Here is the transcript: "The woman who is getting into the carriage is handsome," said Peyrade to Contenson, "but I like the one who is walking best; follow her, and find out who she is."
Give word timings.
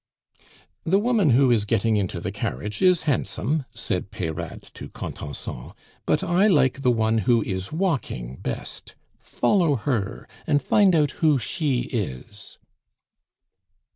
"The 0.83 0.97
woman 0.97 1.29
who 1.29 1.51
is 1.51 1.63
getting 1.63 1.95
into 1.95 2.19
the 2.19 2.31
carriage 2.31 2.81
is 2.81 3.03
handsome," 3.03 3.65
said 3.75 4.09
Peyrade 4.09 4.63
to 4.73 4.89
Contenson, 4.89 5.73
"but 6.07 6.23
I 6.23 6.47
like 6.47 6.81
the 6.81 6.89
one 6.89 7.19
who 7.19 7.43
is 7.43 7.71
walking 7.71 8.37
best; 8.37 8.95
follow 9.19 9.75
her, 9.75 10.27
and 10.47 10.59
find 10.59 10.95
out 10.95 11.11
who 11.21 11.37
she 11.37 11.81
is." 11.81 12.57